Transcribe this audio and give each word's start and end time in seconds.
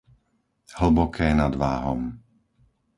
Hlboké 0.79 1.27
nad 1.41 1.53
Váhom 1.63 2.01